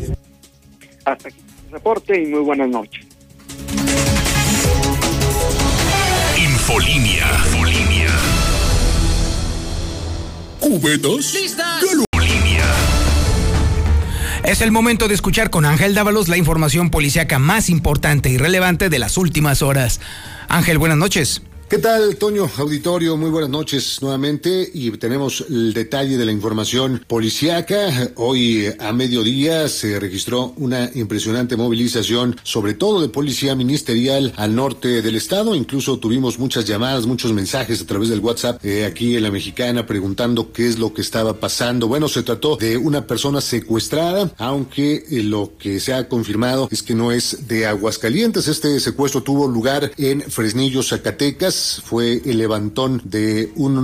[1.06, 3.06] Hasta aquí el reporte y muy buenas noches.
[6.38, 7.26] Infolinia.
[7.46, 8.35] Infolinia.
[10.60, 11.36] Cubetas.
[14.44, 18.90] Es el momento de escuchar con Ángel Dávalos la información policíaca más importante y relevante
[18.90, 20.00] de las últimas horas.
[20.48, 21.42] Ángel, buenas noches.
[21.68, 22.48] ¿Qué tal, Toño?
[22.58, 28.12] Auditorio, muy buenas noches nuevamente y tenemos el detalle de la información policiaca.
[28.18, 35.02] Hoy a mediodía se registró una impresionante movilización, sobre todo de policía ministerial al norte
[35.02, 35.56] del estado.
[35.56, 39.88] Incluso tuvimos muchas llamadas, muchos mensajes a través del WhatsApp eh, aquí en la mexicana
[39.88, 41.88] preguntando qué es lo que estaba pasando.
[41.88, 46.84] Bueno, se trató de una persona secuestrada, aunque eh, lo que se ha confirmado es
[46.84, 48.48] que no es de Aguascalientes.
[48.48, 53.76] Este secuestro tuvo lugar en Fresnillo, Zacatecas fue el levantón de un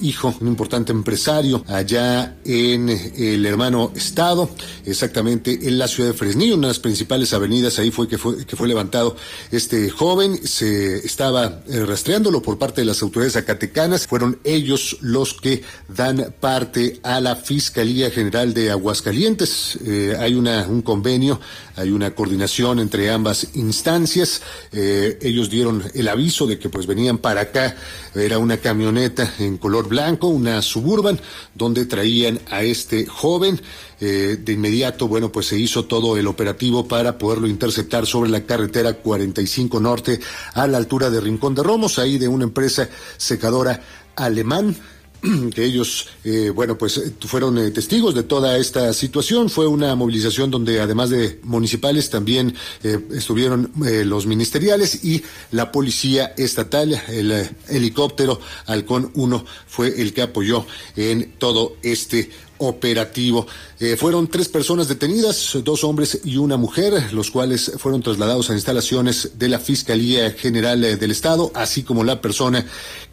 [0.00, 4.50] hijo, un importante empresario allá en el hermano estado,
[4.84, 8.44] exactamente en la ciudad de Fresnillo, una de las principales avenidas, ahí fue que fue,
[8.46, 9.16] que fue levantado
[9.50, 15.34] este joven, se estaba eh, rastreándolo por parte de las autoridades acatecanas, fueron ellos los
[15.34, 21.40] que dan parte a la Fiscalía General de Aguascalientes, eh, hay una, un convenio,
[21.76, 27.18] hay una coordinación entre ambas instancias, eh, ellos dieron el aviso de que pues venían
[27.18, 27.76] para acá.
[28.14, 31.20] Era una camioneta en color blanco, una suburban,
[31.54, 33.60] donde traían a este joven.
[34.02, 38.46] Eh, de inmediato, bueno, pues se hizo todo el operativo para poderlo interceptar sobre la
[38.46, 40.20] carretera 45 Norte
[40.54, 43.82] a la altura de Rincón de Romos, ahí de una empresa secadora
[44.16, 44.74] alemán
[45.54, 49.50] que ellos, eh, bueno, pues eh, fueron eh, testigos de toda esta situación.
[49.50, 57.00] Fue una movilización donde además de municipales también estuvieron los ministeriales y la policía estatal,
[57.08, 63.46] el helicóptero Halcón 1 fue el que apoyó en todo este operativo.
[63.96, 69.32] Fueron tres personas detenidas, dos hombres y una mujer, los cuales fueron trasladados a instalaciones
[69.38, 72.66] de la Fiscalía General del Estado, así como la persona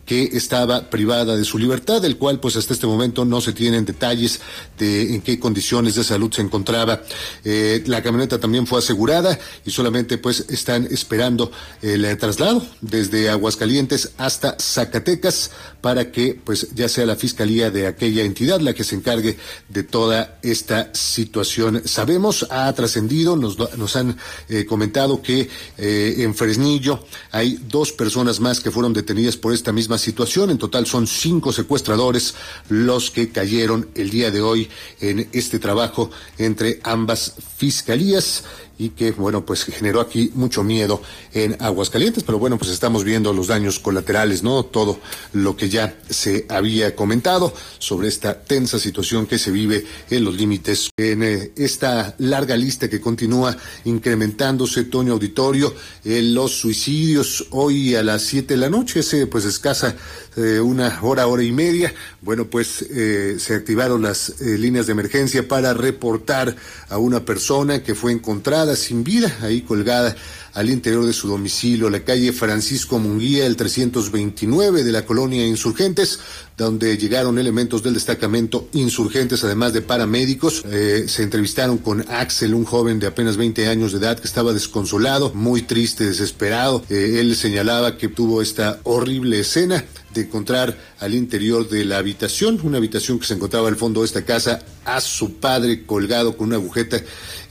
[0.07, 3.85] que estaba privada de su libertad, del cual pues hasta este momento no se tienen
[3.85, 4.39] detalles
[4.79, 7.03] de en qué condiciones de salud se encontraba.
[7.43, 14.11] Eh, la camioneta también fue asegurada y solamente pues están esperando el traslado desde Aguascalientes
[14.17, 18.95] hasta Zacatecas para que pues ya sea la fiscalía de aquella entidad la que se
[18.95, 21.81] encargue de toda esta situación.
[21.85, 24.17] Sabemos, ha trascendido, nos, nos han
[24.47, 29.73] eh, comentado que eh, en Fresnillo hay dos personas más que fueron detenidas por esta
[29.73, 30.49] misma situación.
[30.49, 32.35] En total son cinco secuestradores
[32.69, 38.43] los que cayeron el día de hoy en este trabajo entre ambas fiscalías
[38.77, 41.01] y que, bueno, pues generó aquí mucho miedo
[41.33, 44.63] en Aguascalientes, pero bueno, pues estamos viendo los daños colaterales, ¿no?
[44.63, 44.99] Todo
[45.33, 50.35] lo que ya se había comentado sobre esta tensa situación que se vive en los
[50.35, 57.95] límites, en eh, esta larga lista que continúa incrementándose, Toño Auditorio, en los suicidios hoy
[57.95, 59.95] a las siete de la noche, ese pues escasa
[60.37, 61.91] eh, una hora, hora y media.
[62.21, 66.55] Bueno, pues eh, se activaron las eh, líneas de emergencia para reportar
[66.89, 70.15] a una persona que fue encontrada sin vida, ahí colgada
[70.53, 76.19] al interior de su domicilio, la calle Francisco Munguía, el 329 de la colonia Insurgentes,
[76.57, 80.63] donde llegaron elementos del destacamento Insurgentes, además de paramédicos.
[81.07, 85.31] se entrevistaron con Axel, un joven de apenas 20 años de edad que estaba desconsolado,
[85.33, 86.83] muy triste, desesperado.
[86.89, 92.77] él señalaba que tuvo esta horrible escena de encontrar al interior de la habitación, una
[92.77, 96.55] habitación que se encontraba al fondo de esta casa, a su padre colgado con una
[96.57, 97.01] agujeta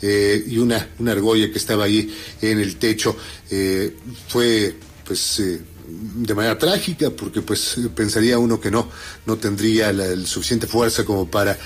[0.03, 3.17] eh, y una, una argolla que estaba ahí en el techo.
[3.51, 3.95] Eh,
[4.29, 8.89] fue pues eh, de manera trágica porque pues pensaría uno que no
[9.27, 11.57] no tendría la, suficiente fuerza como para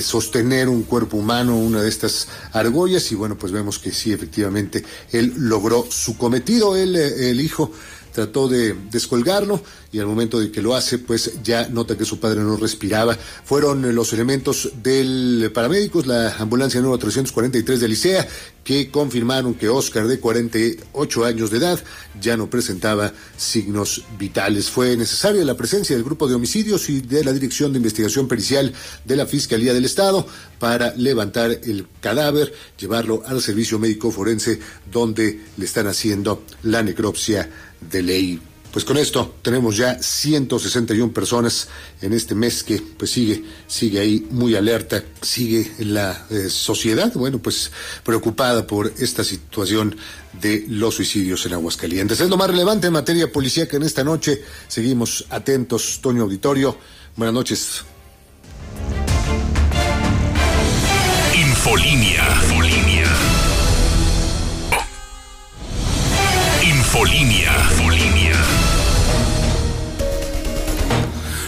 [0.00, 4.84] sostener un cuerpo humano una de estas argollas y bueno pues vemos que sí efectivamente
[5.12, 7.72] él logró su cometido él el hijo
[8.14, 9.60] trató de descolgarlo
[9.92, 13.16] y al momento de que lo hace, pues ya nota que su padre no respiraba.
[13.44, 18.28] Fueron los elementos del paramédicos, la ambulancia número 343 de Licea,
[18.62, 21.80] que confirmaron que Oscar, de 48 años de edad,
[22.20, 24.70] ya no presentaba signos vitales.
[24.70, 28.72] Fue necesaria la presencia del grupo de homicidios y de la Dirección de Investigación Pericial
[29.04, 30.26] de la Fiscalía del Estado
[30.58, 37.50] para levantar el cadáver, llevarlo al servicio médico forense donde le están haciendo la necropsia
[37.90, 38.40] de ley.
[38.74, 41.68] Pues con esto tenemos ya 161 personas
[42.02, 47.38] en este mes que pues sigue sigue ahí muy alerta, sigue la eh, sociedad, bueno,
[47.38, 47.70] pues
[48.02, 49.96] preocupada por esta situación
[50.40, 52.18] de los suicidios en Aguascalientes.
[52.18, 54.42] Es lo más relevante en materia policíaca en esta noche.
[54.66, 56.76] Seguimos atentos, Toño Auditorio.
[57.14, 57.84] Buenas noches.
[61.32, 62.24] Infolinia.
[66.94, 67.50] Infolinia.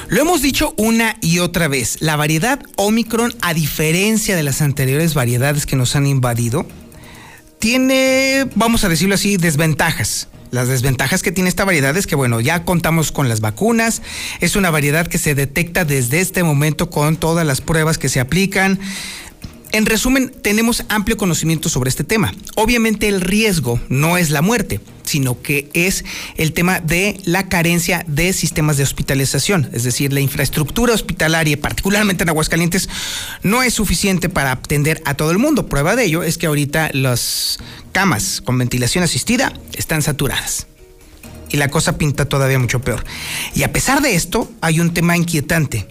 [0.08, 5.14] Lo hemos dicho una y otra vez, la variedad Omicron, a diferencia de las anteriores
[5.14, 6.66] variedades que nos han invadido,
[7.60, 10.26] tiene, vamos a decirlo así, desventajas.
[10.50, 14.02] Las desventajas que tiene esta variedad es que, bueno, ya contamos con las vacunas,
[14.40, 18.18] es una variedad que se detecta desde este momento con todas las pruebas que se
[18.18, 18.80] aplican.
[19.72, 22.32] En resumen, tenemos amplio conocimiento sobre este tema.
[22.54, 26.04] Obviamente el riesgo no es la muerte, sino que es
[26.36, 32.22] el tema de la carencia de sistemas de hospitalización, es decir, la infraestructura hospitalaria, particularmente
[32.22, 32.88] en Aguascalientes,
[33.42, 35.66] no es suficiente para atender a todo el mundo.
[35.66, 37.58] Prueba de ello es que ahorita las
[37.92, 40.66] camas con ventilación asistida están saturadas.
[41.48, 43.04] Y la cosa pinta todavía mucho peor.
[43.54, 45.86] Y a pesar de esto, hay un tema inquietante.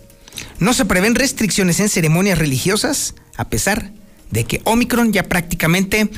[0.59, 3.91] No se prevén restricciones en ceremonias religiosas a pesar
[4.31, 6.09] de que Omicron ya prácticamente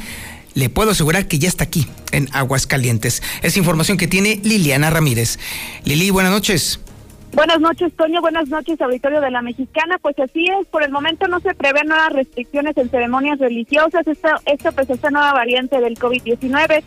[0.53, 3.22] le puedo asegurar que ya está aquí, en Aguascalientes.
[3.43, 5.38] Es información que tiene Liliana Ramírez.
[5.86, 6.80] Lili, buenas noches.
[7.34, 8.22] Buenas noches, Toño.
[8.22, 9.99] Buenas noches, auditorio de la Mexicana.
[10.01, 14.07] Pues así es, por el momento no se prevén nuevas restricciones en ceremonias religiosas.
[14.07, 16.84] Esta, esta pues esta nueva variante del COVID-19.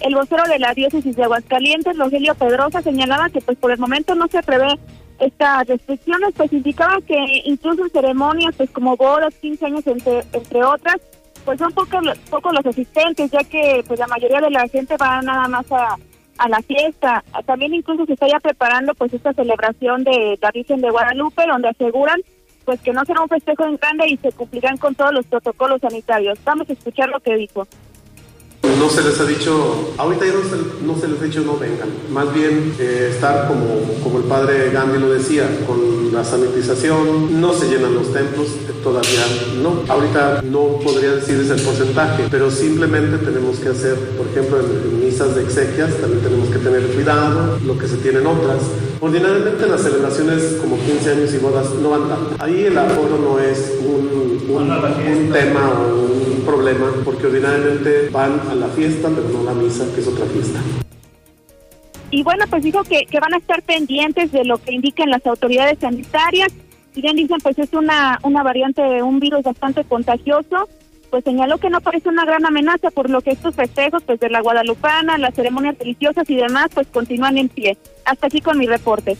[0.00, 4.14] El vocero de la diócesis de Aguascalientes, Rogelio Pedrosa, señalaba que pues por el momento
[4.14, 4.78] no se prevé
[5.18, 10.64] estas restricciones pues indicaban que incluso en ceremonias pues como bodas, 15 años entre, entre
[10.64, 10.96] otras,
[11.44, 15.20] pues son pocos, pocos los asistentes, ya que pues la mayoría de la gente va
[15.22, 15.96] nada más a,
[16.38, 17.22] a la fiesta.
[17.46, 21.68] También incluso se está ya preparando pues esta celebración de la Virgen de Guadalupe, donde
[21.68, 22.20] aseguran
[22.64, 25.80] pues que no será un festejo en grande y se cumplirán con todos los protocolos
[25.80, 26.38] sanitarios.
[26.44, 27.66] Vamos a escuchar lo que dijo.
[28.78, 30.32] No se les ha dicho, ahorita ya
[30.84, 34.70] no se, les ha dicho no vengan, más bien eh, estar como, como el padre
[34.72, 38.48] Gandhi lo decía, con la sanitización, no se llenan los templos,
[38.82, 39.24] todavía
[39.62, 39.82] no.
[39.88, 45.34] Ahorita no podría decirles el porcentaje, pero simplemente tenemos que hacer, por ejemplo, en, misas
[45.34, 48.58] de exequias, también tenemos que tener cuidado, lo que se tiene en otras.
[49.00, 52.36] Ordinariamente las celebraciones como 15 años y bodas no van tanto.
[52.38, 58.40] Ahí el aforo no es un, un, un tema o un problema, porque ordinariamente van
[58.48, 60.60] a la fiesta, pero no a la misa, que es otra fiesta.
[62.10, 65.26] Y bueno, pues dijo que, que van a estar pendientes de lo que indican las
[65.26, 66.52] autoridades sanitarias.
[66.94, 70.68] Si bien dicen, pues es una, una variante de un virus bastante contagioso,
[71.10, 74.30] pues señaló que no parece una gran amenaza, por lo que estos festejos, pues de
[74.30, 77.76] la Guadalupana, las ceremonias religiosas y demás, pues continúan en pie.
[78.04, 79.16] Hasta aquí con mi reporte.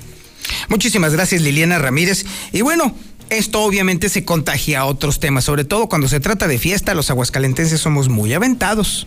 [0.69, 2.25] Muchísimas gracias, Liliana Ramírez.
[2.53, 2.95] Y bueno,
[3.31, 7.11] esto obviamente se contagia a otros temas, sobre todo cuando se trata de fiesta, los
[7.11, 9.07] aguascalentenses somos muy aventados,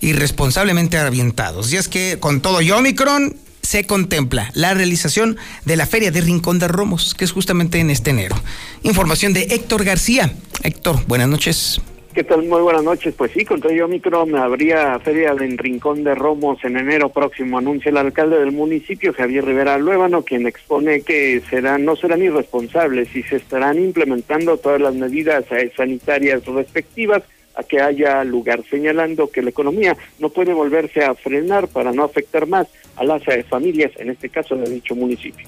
[0.00, 1.72] irresponsablemente aventados.
[1.72, 6.20] Y es que con todo y Omicron se contempla la realización de la Feria de
[6.20, 8.36] Rincón de Romos, que es justamente en este enero.
[8.82, 10.32] Información de Héctor García.
[10.62, 11.80] Héctor, buenas noches.
[12.14, 12.42] ¿Qué tal?
[12.44, 13.14] Muy buenas noches.
[13.14, 17.90] Pues sí, con todo Omicron habría feria en Rincón de Romos en enero próximo, anuncia
[17.90, 23.22] el alcalde del municipio, Javier Rivera Luébano, quien expone que serán, no serán irresponsables y
[23.22, 25.44] se estarán implementando todas las medidas
[25.76, 27.22] sanitarias respectivas
[27.54, 32.04] a que haya lugar, señalando que la economía no puede volverse a frenar para no
[32.04, 35.46] afectar más a las eh, familias, en este caso de dicho municipio.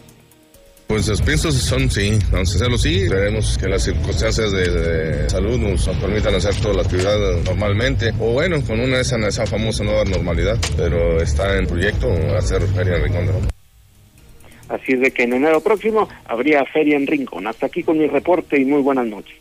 [0.90, 3.04] Pues los piensos son sí, vamos a hacerlo sí.
[3.04, 8.12] Esperemos que las circunstancias de, salud nos, permitan hacer toda la actividad normalmente.
[8.18, 10.58] O bueno, con una esa, esa famosa nueva normalidad.
[10.76, 13.46] Pero está en proyecto hacer feria en Rincón de Roma.
[14.68, 17.46] Así es de que en enero próximo habría feria en Rincón.
[17.46, 19.36] Hasta aquí con mi reporte y muy buenas noches.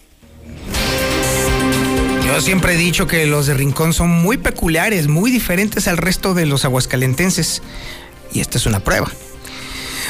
[2.27, 6.35] Yo siempre he dicho que los de Rincón son muy peculiares, muy diferentes al resto
[6.35, 7.63] de los aguascalentenses.
[8.33, 9.11] Y esta es una prueba.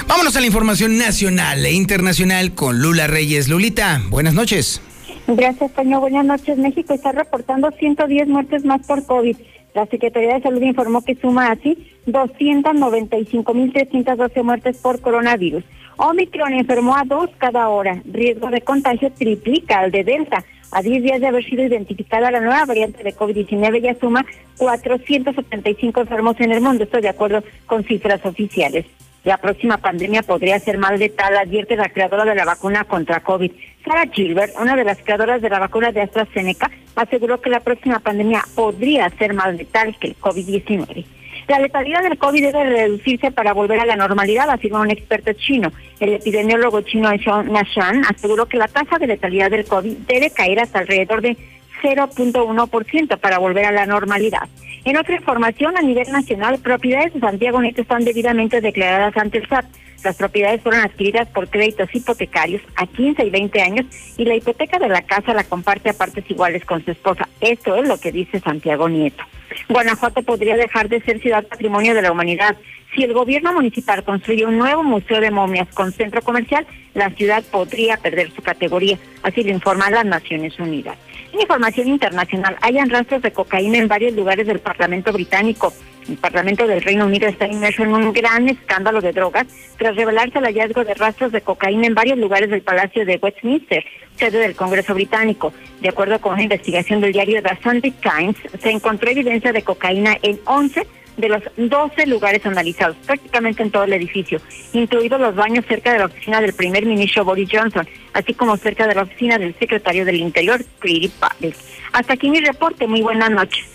[0.08, 3.50] Vámonos a la información nacional e internacional con Lula Reyes.
[3.50, 4.82] Lulita, buenas noches.
[5.28, 6.00] Gracias, Toño.
[6.00, 6.58] Buenas noches.
[6.58, 9.36] México está reportando 110 muertes más por COVID.
[9.76, 11.78] La Secretaría de Salud informó que suma así
[12.08, 15.64] 295.312 muertes por coronavirus.
[15.97, 18.02] Omicron enfermó a dos cada hora.
[18.06, 20.43] Riesgo de contagio triplica al de Delta.
[20.72, 24.26] A 10 días de haber sido identificada la nueva variante de COVID-19 ya suma
[24.58, 26.84] 475 enfermos en el mundo.
[26.84, 28.86] Esto de acuerdo con cifras oficiales.
[29.24, 33.51] La próxima pandemia podría ser más letal, advierte la creadora de la vacuna contra COVID.
[33.84, 37.99] Sarah Gilbert, una de las creadoras de la vacuna de AstraZeneca, aseguró que la próxima
[37.99, 41.05] pandemia podría ser más letal que el COVID-19.
[41.49, 45.72] La letalidad del COVID debe reducirse para volver a la normalidad, afirma un experto chino.
[45.99, 50.80] El epidemiólogo chino Nashan aseguró que la tasa de letalidad del COVID debe caer hasta
[50.80, 51.36] alrededor de
[51.82, 54.47] 0.1% para volver a la normalidad.
[54.86, 59.47] En otra información, a nivel nacional, propiedades de Santiago Nieto están debidamente declaradas ante el
[59.47, 59.65] SAT.
[60.03, 63.86] Las propiedades fueron adquiridas por créditos hipotecarios a 15 y 20 años
[64.17, 67.27] y la hipoteca de la casa la comparte a partes iguales con su esposa.
[67.41, 69.23] Esto es lo que dice Santiago Nieto.
[69.67, 72.55] Guanajuato podría dejar de ser ciudad patrimonio de la humanidad.
[72.95, 76.65] Si el gobierno municipal construye un nuevo museo de momias con centro comercial,
[76.95, 80.97] la ciudad podría perder su categoría, así lo informan las Naciones Unidas.
[81.31, 85.71] En información internacional, hayan rastros de cocaína en varios lugares del Parlamento británico.
[86.09, 89.45] El Parlamento del Reino Unido está inmerso en un gran escándalo de drogas
[89.77, 93.85] tras revelarse el hallazgo de rastros de cocaína en varios lugares del Palacio de Westminster,
[94.15, 95.53] sede del Congreso británico.
[95.81, 100.17] De acuerdo con una investigación del diario The Sunday Times, se encontró evidencia de cocaína
[100.23, 100.87] en 11
[101.20, 104.41] de los 12 lugares analizados, prácticamente en todo el edificio,
[104.74, 108.88] incluidos los baños cerca de la oficina del primer ministro Boris Johnson, así como cerca
[108.88, 111.53] de la oficina del secretario del Interior, Pretty Patel.
[111.91, 113.65] Hasta aquí mi reporte, muy buenas noches.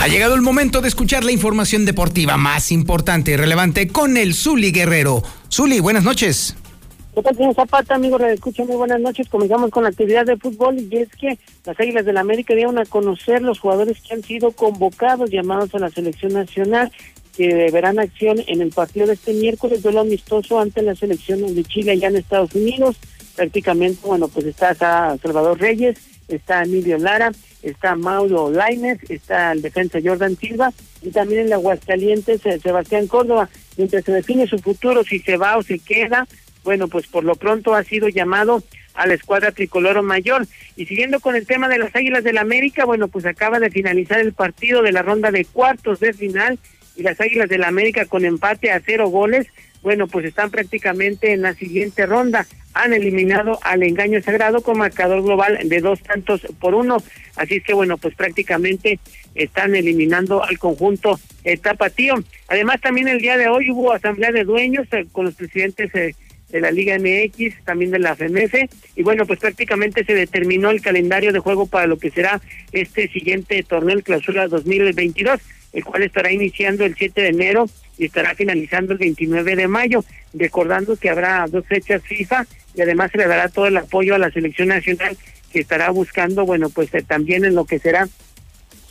[0.00, 4.34] Ha llegado el momento de escuchar la información deportiva más importante y relevante con el
[4.34, 5.22] Zuli Guerrero.
[5.48, 6.56] Zuli, buenas noches.
[7.14, 8.64] ¿Qué tal, señor Zapata, amigo Escucha?
[8.64, 9.28] Muy buenas noches.
[9.28, 12.78] Comenzamos con la actividad de fútbol y es que las Águilas del la América dieron
[12.78, 16.90] a conocer los jugadores que han sido convocados, llamados a la selección nacional,
[17.36, 21.64] que verán acción en el partido de este miércoles, duelo amistoso ante la selección de
[21.64, 22.96] Chile allá en Estados Unidos.
[23.36, 25.98] Prácticamente, bueno, pues está Salvador Reyes,
[26.28, 27.30] está Emilio Lara,
[27.62, 33.06] está Mauro Laines, está el defensa Jordan Silva y también en la Aguascalientes eh, Sebastián
[33.06, 33.50] Córdoba.
[33.76, 36.26] Mientras se define su futuro, si se va o se queda,
[36.64, 38.62] bueno, pues por lo pronto ha sido llamado
[38.94, 40.46] a la escuadra tricoloro mayor.
[40.76, 44.20] Y siguiendo con el tema de las Águilas del América, bueno, pues acaba de finalizar
[44.20, 46.58] el partido de la ronda de cuartos de final
[46.96, 49.46] y las Águilas del América con empate a cero goles,
[49.82, 52.46] bueno, pues están prácticamente en la siguiente ronda.
[52.74, 56.98] Han eliminado al engaño sagrado con marcador global de dos tantos por uno.
[57.36, 58.98] Así es que, bueno, pues prácticamente
[59.34, 61.18] están eliminando al conjunto
[61.60, 62.14] tapatío.
[62.48, 66.14] Además, también el día de hoy hubo asamblea de dueños eh, con los presidentes eh,
[66.52, 68.54] de la Liga MX, también de la FMF,
[68.94, 72.40] y bueno, pues prácticamente se determinó el calendario de juego para lo que será
[72.72, 75.40] este siguiente torneo, el Clausura 2022,
[75.72, 80.04] el cual estará iniciando el 7 de enero y estará finalizando el 29 de mayo,
[80.34, 84.18] recordando que habrá dos fechas FIFA y además se le dará todo el apoyo a
[84.18, 85.16] la selección nacional
[85.52, 88.08] que estará buscando, bueno, pues eh, también en lo que será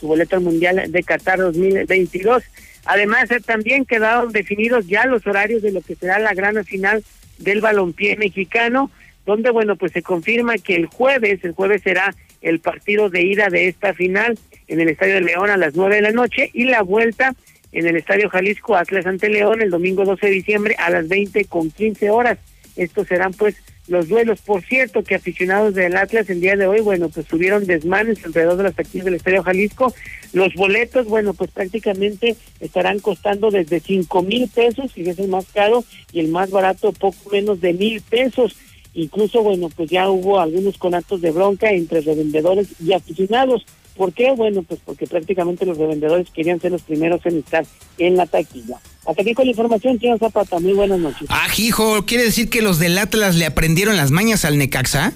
[0.00, 2.42] su boleto al Mundial de Qatar 2022.
[2.84, 7.04] Además, eh, también quedaron definidos ya los horarios de lo que será la gran final
[7.42, 8.90] del balompié mexicano,
[9.26, 13.48] donde, bueno, pues se confirma que el jueves, el jueves será el partido de ida
[13.48, 14.38] de esta final
[14.68, 17.34] en el Estadio de León a las nueve de la noche y la vuelta
[17.72, 21.44] en el Estadio Jalisco Atlas ante León el domingo 12 de diciembre a las 20
[21.46, 22.38] con 15 horas.
[22.76, 23.56] Estos serán pues
[23.88, 24.40] los duelos.
[24.40, 28.56] Por cierto, que aficionados del Atlas el día de hoy, bueno, pues tuvieron desmanes alrededor
[28.56, 29.94] de las taquillas del Estadio Jalisco.
[30.32, 35.46] Los boletos, bueno, pues prácticamente estarán costando desde cinco mil pesos, y es el más
[35.52, 38.56] caro, y el más barato poco menos de mil pesos.
[38.94, 43.64] Incluso, bueno, pues ya hubo algunos conatos de bronca entre revendedores y aficionados.
[43.96, 44.32] ¿Por qué?
[44.32, 47.64] Bueno, pues porque prácticamente los revendedores querían ser los primeros en estar
[47.98, 48.78] en la taquilla.
[49.06, 50.58] Hasta aquí con la información, señor Zapata.
[50.60, 51.28] Muy buenas noches.
[51.28, 55.12] Ah, hijo, ¿quiere decir que los del Atlas le aprendieron las mañas al Necaxa?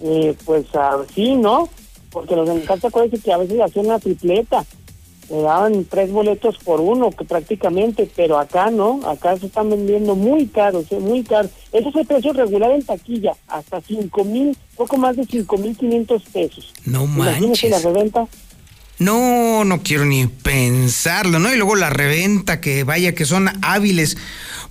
[0.00, 1.68] Eh, pues uh, sí, ¿no?
[2.10, 4.64] Porque los del Necaxa acuérdense que a veces hacían una tripleta.
[5.30, 10.14] Le daban tres boletos por uno, que prácticamente, pero acá no, acá se están vendiendo
[10.14, 10.98] muy caros, ¿eh?
[10.98, 11.50] muy caros.
[11.72, 15.76] Ese es el precio regular en taquilla, hasta cinco mil, poco más de cinco mil
[15.76, 16.72] quinientos pesos.
[16.84, 18.26] No Imagínese la reventa.
[18.98, 21.52] No, no quiero ni pensarlo, ¿no?
[21.52, 24.16] Y luego la reventa, que vaya que son hábiles,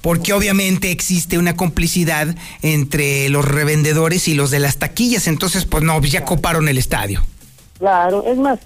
[0.01, 5.84] porque obviamente existe una complicidad entre los revendedores y los de las taquillas, entonces pues
[5.84, 7.24] no, ya coparon el estadio.
[7.80, 8.60] Claro, es más,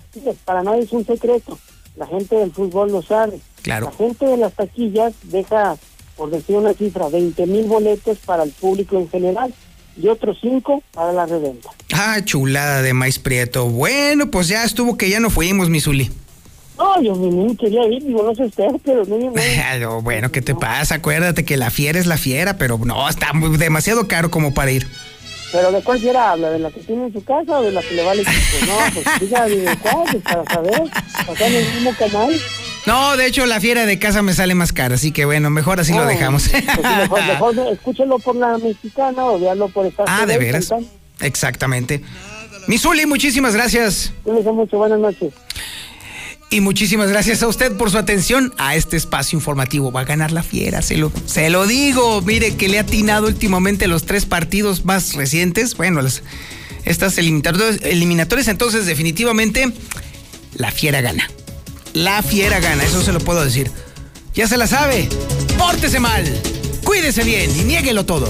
[0.45, 1.59] para nadie es un secreto,
[1.95, 3.39] la gente del fútbol lo sabe.
[3.61, 3.87] Claro.
[3.87, 5.77] La gente de las taquillas deja,
[6.15, 9.53] por decir una cifra, 20 mil boletos para el público en general
[9.97, 11.69] y otros cinco para la reventa.
[11.93, 13.65] Ah, chulada de maíz prieto.
[13.67, 16.11] Bueno, pues ya estuvo que ya no fuimos, Misuli.
[16.77, 19.03] No, yo ni quería ir, digo, no sé usted, pero
[19.79, 20.95] no, bueno, ¿qué te pasa?
[20.95, 24.71] Acuérdate que la fiera es la fiera, pero no, está muy, demasiado caro como para
[24.71, 24.87] ir.
[25.51, 26.49] ¿Pero de cuál fiera habla?
[26.49, 28.23] ¿De la que tiene en su casa o de la que le vale?
[28.23, 30.83] No, pues diga de cuál, pues, para saber.
[31.13, 32.41] Acá en el mismo canal.
[32.85, 35.79] No, de hecho, la fiera de casa me sale más cara, así que bueno, mejor
[35.79, 36.49] así lo dejamos.
[36.49, 36.65] Pues
[36.97, 40.05] mejor, mejor escúchelo por la mexicana o veanlo por esta.
[40.07, 40.73] Ah, de veras.
[41.19, 42.01] Exactamente.
[42.67, 44.13] Misuli, muchísimas gracias.
[44.25, 45.33] mucho, buenas noches.
[46.53, 49.89] Y muchísimas gracias a usted por su atención a este espacio informativo.
[49.89, 52.21] Va a ganar la fiera, se lo, se lo digo.
[52.21, 55.77] Mire que le ha atinado últimamente los tres partidos más recientes.
[55.77, 56.23] Bueno, las,
[56.83, 59.71] estas eliminatorias, entonces definitivamente
[60.55, 61.31] la fiera gana.
[61.93, 63.71] La fiera gana, eso se lo puedo decir.
[64.33, 65.07] Ya se la sabe.
[65.57, 66.25] Pórtese mal,
[66.83, 68.29] cuídese bien y niéguelo todo.